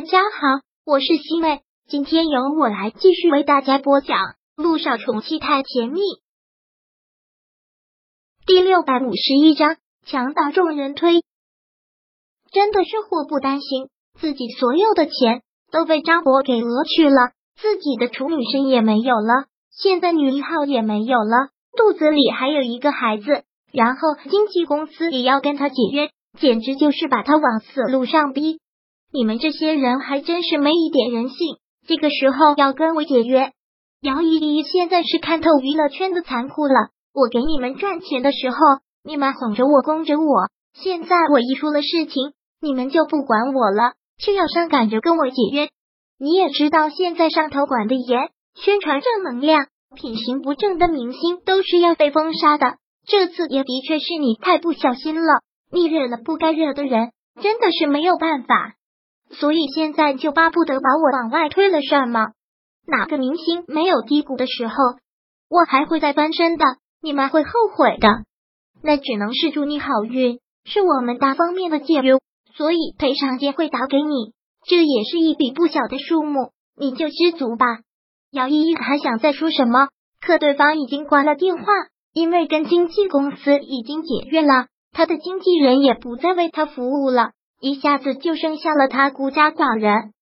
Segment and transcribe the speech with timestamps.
[0.00, 4.16] 大家好，我是西妹，今天由我来继续为大家播讲
[4.56, 6.00] 《路上宠妻太甜蜜》
[8.46, 9.76] 第六百五十一章，
[10.06, 11.22] 强大众人推。
[12.50, 28.60] 真的是祸不单行，自己所有的钱都被张博给讹去了，自己的处女身也没有了，现在女一号也没有了，肚子里还有一个孩子，然后经纪公司也要跟他解约，简直就是把他往死路上逼。
[29.12, 31.36] 你们这些人还真是没一点人性！
[31.86, 33.50] 这个时候要跟我解约，
[34.00, 36.90] 姚依依现在是看透娱乐圈的残酷了。
[37.12, 38.56] 我给你们赚钱的时候，
[39.02, 45.68] 你们哄着我、供着我，现在我一出了事情，你们就不管我了，却要上赶着跟我解约。
[46.16, 52.76] 你也知道，现在上头管的严，宣传正能量、品行不正的明星都是要被封杀的。
[53.08, 55.40] 这次也的确是你太不小心了，
[55.72, 57.10] 你惹了不该惹的人，
[57.42, 58.74] 真的是没有办法。
[59.32, 62.32] 所以现在就巴不得把我往外推了，是吗？
[62.86, 64.74] 哪个明星没有低谷的时候？
[65.48, 66.64] 我还会再翻身的，
[67.02, 68.08] 你们会后悔的。
[68.82, 72.18] 那只能是祝你好运，是我们大方面的解约，
[72.54, 74.32] 所以赔偿金会打给你，
[74.66, 77.66] 这也是一笔不小的数目，你就知足吧。
[78.32, 79.88] 姚依依还想再说什么，
[80.20, 81.64] 可对方已经挂了电话，
[82.12, 87.32] 因为跟经纪公司已经解约了，他的经纪人也不再为他服务了。
[87.60, 90.14] 一下子就剩下了他孤家寡人，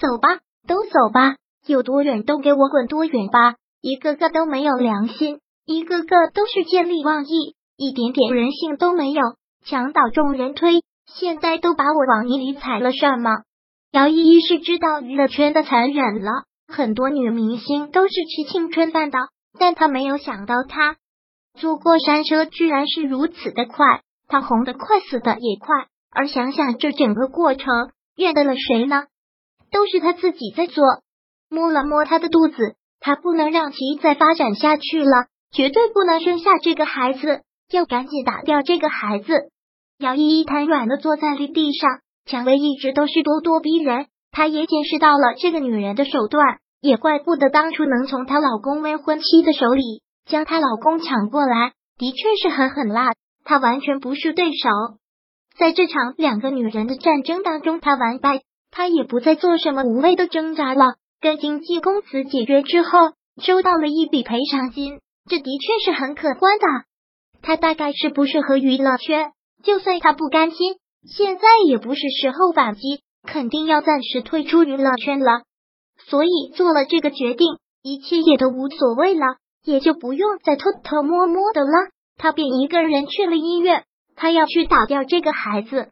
[0.00, 1.34] 走吧，都走吧，
[1.66, 3.56] 有多远都给我滚多远吧！
[3.80, 9.22] 一个个都没有良心，一个个都是见利忘义，一点点人性都没有，
[9.66, 13.42] 墙倒众人推，现在都把我往泥里踩了是吗？
[13.90, 16.30] 姚依依是知道娱乐圈的残忍了，
[16.68, 19.18] 很多女明星都是吃青春饭的，
[19.58, 20.96] 但她没有想到，她
[21.58, 25.88] 坐过山车居然是如此的快，她红的快，死的也快。
[26.14, 27.66] 而想想这整个过程，
[28.16, 29.06] 怨得了谁呢？
[29.72, 30.84] 都是他自己在做。
[31.50, 32.54] 摸了摸他的肚子，
[33.00, 39.50] 他不能让其再发展下去了，绝对不能生下这个孩子，要赶紧打掉这个孩子。
[39.98, 41.90] 姚依依瘫软的坐在了地上，
[42.26, 53.12] 蔷薇一直都是咄咄逼人，她也见识到了这个女人的手段，也怪不得当初能从她老公未婚妻的手里将她老公抢过来，的确是狠狠辣，
[53.44, 54.68] 她完全不是对手。
[55.58, 60.96] 在这场两个女人的战争当中，他完败，他也不再做什么无谓的挣扎了。
[61.20, 62.98] 跟经纪公司解约之后，
[63.40, 64.98] 收到了一笔赔偿金，
[65.28, 66.66] 这的确是很可观的。
[67.40, 69.32] 他大概是不适合娱乐圈，
[69.62, 70.76] 就算他不甘心，
[71.08, 75.42] 现在也不是时候反击，肯定要暂时退出娱乐圈了。
[76.08, 77.46] 所以做了这个决定，
[77.82, 81.90] 一切也都无所谓了，也就不用再偷偷摸摸的了。
[82.16, 83.84] 他便一个人去了医院。
[84.16, 85.90] 他要去打掉这个孩子，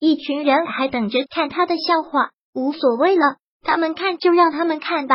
[0.00, 5.14] 一群人还等着看他的笑话，无所谓了，他们看就让他们看吧。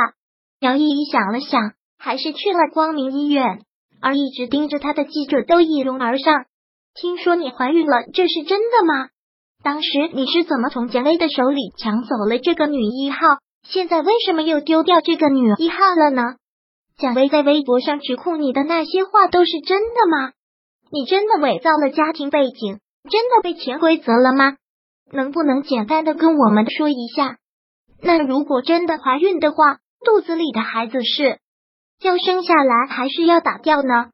[0.59, 3.61] 姚依依想了想，还是去了光明医院，
[4.01, 6.45] 而一直盯着他的记者都一拥而上。
[6.95, 9.09] 听说你怀孕了，这是真的吗？
[9.63, 13.17] 当时你是怎么从简薇的手里抢走了这个女一号？
[13.63, 16.23] 现在为什么又丢掉这个女一号了呢？
[16.97, 20.31] 蒋薇在微博上指控你的那些话都是真的吗？
[20.91, 22.79] 你真的伪造了家庭背景，
[23.09, 24.55] 真的被潜规则了吗？
[25.11, 27.37] 能不能简单的跟我们说一下？
[28.01, 31.39] 那如果真的怀孕的话，肚子里的孩子是
[32.01, 34.09] 要生下来还是要打掉呢？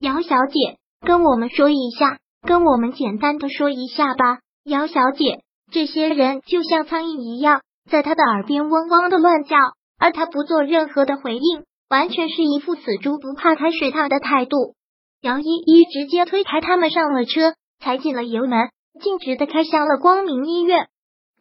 [0.00, 4.40] 姚小姐，跟我们说一下，跟我们简单的说一下吧。
[4.64, 5.40] 姚小姐，
[5.72, 9.56] 这些人就像苍蝇一样，在她的耳边嗡嗡的乱叫，
[9.98, 14.74] 而她不做任何的回应，完全是一副死猪不怕开水烫的态度。
[15.20, 18.70] 姚依依直接推开他们上了车，踩紧了油门，
[19.00, 20.86] 径直的开向了光明医院。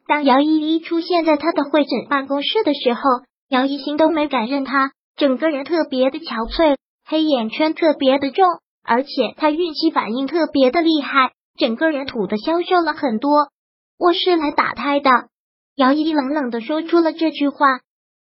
[0.08, 3.02] 当姚依依出现在他的会诊办公室的时候，
[3.50, 8.46] 姚一星都没敢认他，整个人特别的憔悴，黑眼圈特别的重，
[8.84, 13.50] 而且他孕期反应特别的厉害，整个人土的消瘦了很多。
[14.00, 15.12] 我是来打胎的，
[15.76, 17.80] 姚依依冷冷的说出了这句话。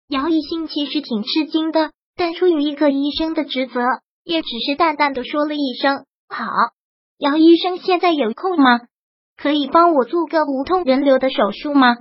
[0.08, 3.80] 姚一星其实挺吃惊的，但出于一个医生的职责。
[4.26, 6.44] 也只是淡淡的说了一声好。
[7.16, 8.80] 姚医生现在有空吗？
[9.36, 11.96] 可以帮我做个无痛人流的手术吗？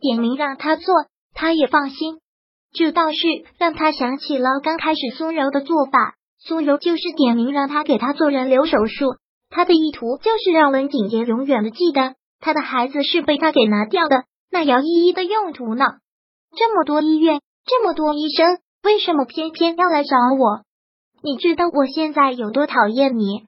[0.00, 0.94] 点名让他做，
[1.34, 2.20] 他也放心。
[2.72, 3.16] 这倒是
[3.58, 6.14] 让他想起了刚开始苏柔的做法。
[6.38, 9.16] 苏柔就是点名让他给他做人流手术，
[9.50, 14.22] 他的意图就是让文景言永远的记得他的孩子是被他给拿掉的。
[14.52, 15.84] 那姚依依的用途呢？
[16.56, 20.65] 这么多医院，这么多医生，为什么偏偏要来找我？
[21.26, 23.46] 你知道我现在有多讨厌你？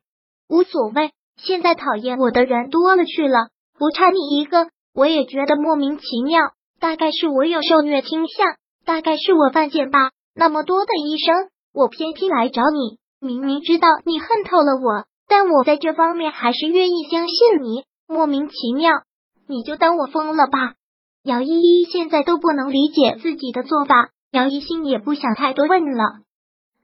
[0.48, 4.66] 无所谓，现在讨厌我的人多了去了，不差你一个。
[4.92, 6.40] 我也觉得莫名其妙。
[6.80, 8.48] 大概是我有受虐倾向，
[8.84, 10.10] 大概是我犯贱吧。
[10.34, 17.84] 那么多的医生，我偏偏来找你，明明知道你恨透了我，但我在这方面还是愿意相信你。
[18.08, 18.90] 莫名其妙，
[19.46, 20.75] 你就当我疯了吧。
[21.22, 26.22] 姚依依现在都不能理解自己的做法，姚一心也不想太多问了。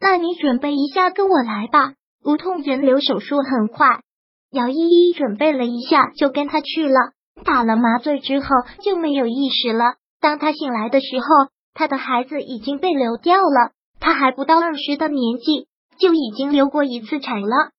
[0.04, 1.94] 那你准备一下，跟我来吧。
[2.22, 4.02] 无痛人流手术很快。
[4.50, 7.12] 姚依依准备了一下，就跟他去了。
[7.42, 8.46] 打了麻醉之后
[8.82, 9.94] 就没有意识了。
[10.20, 11.26] 当他醒来的时候，
[11.72, 13.72] 他的孩子已经被流掉了。
[13.98, 15.68] 他还不到二十的年纪，
[15.98, 17.70] 就已经流过一次产了。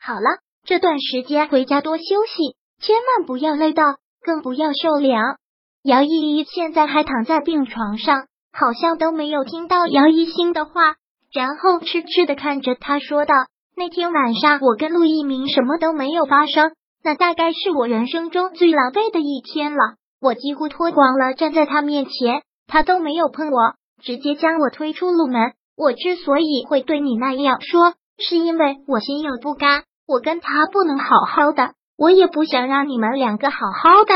[0.00, 5.36] 好了，这段时间回家多休息，千万不要累到，更不要受凉。
[5.82, 10.94] 姚依依现在还躺在病床上，好像都没有听到姚一新的话，
[11.32, 13.34] 然后痴痴的看着他说道
[13.76, 16.72] ：“那天晚上我跟陆一鸣什么都没有发生。”
[17.04, 19.96] 那大概是我人生中最狼狈的一天了。
[20.20, 25.52] 我几乎脱光了站在他面前，他都没有碰我，直接将我推出路门。
[25.76, 29.82] 我之所以会对你那样说，是因为我心有不甘。
[30.06, 34.12] 我跟他不能好好的，我也不想让你们两个好好的。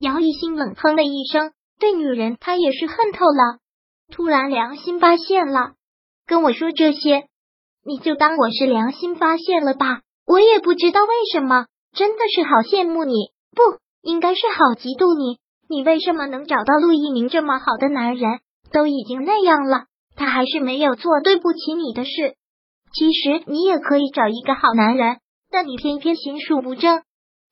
[0.00, 3.58] 姚一心冷哼了一声，对女人他也是恨透了。
[4.12, 5.72] 突然良心发现了，
[6.30, 7.24] 跟我说这些，
[7.84, 10.02] 你就当我是良心发现了吧。
[10.24, 11.66] 我也不知道为什么。
[11.92, 15.40] 真的是好羡慕你，不应该是好嫉妒你。
[15.68, 18.38] 你为什么能找到陆一鸣这么好的男人？
[18.72, 22.36] 都已经那样了，他还是没有做对不起你的事。
[22.94, 25.18] 其实你也可以找一个好男人，
[25.50, 27.02] 但你偏偏心术不正。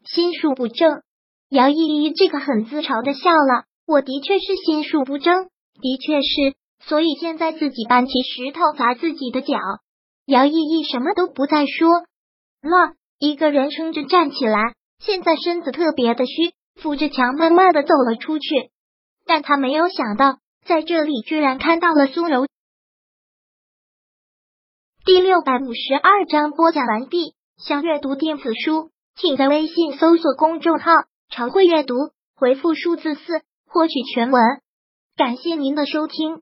[0.04, 1.02] 心术不正，
[1.48, 3.64] 姚依依这个很自嘲的笑了。
[3.88, 5.48] 我的确是心术不正，
[5.82, 9.56] 的确是，所以现在自己搬起石头砸自己的脚。
[10.26, 11.88] 姚依依什么都不再说
[12.62, 12.94] 了。
[13.18, 18.70] 一个人撑着站起来，现在身子特别的虚，扶着墙慢慢的走了出去。
[19.26, 22.46] 但他没有想到，在这里居然看到了苏柔。
[25.04, 27.34] 第六百五十二章播讲完毕。
[27.56, 30.92] 想阅读电子书，请在微信搜索公众号
[31.28, 31.94] “常会阅读”，
[32.36, 34.40] 回复数字四获取全文。
[35.16, 36.40] 感谢您的收听。